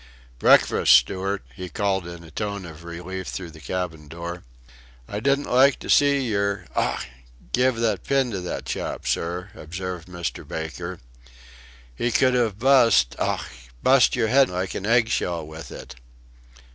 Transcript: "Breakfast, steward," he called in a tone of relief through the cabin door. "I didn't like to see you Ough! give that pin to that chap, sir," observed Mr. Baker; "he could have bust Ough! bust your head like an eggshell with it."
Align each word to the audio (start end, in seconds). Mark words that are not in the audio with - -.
"Breakfast, 0.39 0.95
steward," 0.95 1.43
he 1.53 1.69
called 1.69 2.07
in 2.07 2.23
a 2.23 2.31
tone 2.31 2.65
of 2.65 2.83
relief 2.83 3.27
through 3.27 3.51
the 3.51 3.59
cabin 3.59 4.07
door. 4.07 4.41
"I 5.07 5.19
didn't 5.19 5.43
like 5.43 5.77
to 5.77 5.91
see 5.91 6.23
you 6.23 6.63
Ough! 6.75 7.05
give 7.51 7.75
that 7.75 8.03
pin 8.03 8.31
to 8.31 8.41
that 8.41 8.65
chap, 8.65 9.05
sir," 9.07 9.51
observed 9.53 10.07
Mr. 10.07 10.41
Baker; 10.43 10.97
"he 11.95 12.09
could 12.11 12.33
have 12.33 12.57
bust 12.57 13.15
Ough! 13.19 13.45
bust 13.83 14.15
your 14.15 14.29
head 14.29 14.49
like 14.49 14.73
an 14.73 14.87
eggshell 14.87 15.45
with 15.45 15.69
it." 15.69 15.93